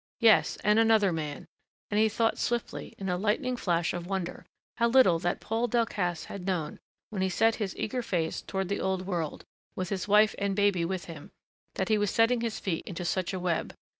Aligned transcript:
Yes, 0.19 0.57
and 0.63 0.79
another 0.79 1.13
man 1.13 1.45
and 1.91 1.99
he 1.99 2.09
thought 2.09 2.39
swiftly, 2.39 2.95
in 2.97 3.07
a 3.07 3.17
lightning 3.17 3.55
flash 3.55 3.93
of 3.93 4.07
wonder, 4.07 4.47
how 4.77 4.87
little 4.87 5.19
that 5.19 5.39
Paul 5.39 5.67
Delcassé 5.69 6.25
had 6.25 6.47
known 6.47 6.79
when 7.11 7.21
he 7.21 7.29
set 7.29 7.57
his 7.57 7.75
eager 7.77 8.01
face 8.01 8.41
toward 8.41 8.67
the 8.67 8.81
Old 8.81 9.05
World, 9.05 9.45
with 9.75 9.89
his 9.89 10.07
wife 10.07 10.33
and 10.39 10.55
baby 10.55 10.83
with 10.83 11.05
him, 11.05 11.29
that 11.75 11.89
he 11.89 11.99
was 11.99 12.09
setting 12.09 12.41
his 12.41 12.59
feet 12.59 12.83
into 12.87 13.05
such 13.05 13.31
a 13.31 13.39
web 13.39 13.75